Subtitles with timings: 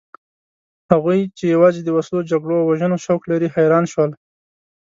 [0.91, 4.11] هغوی چې یوازې د وسلو، جګړو او وژنو شوق لري حیران شول.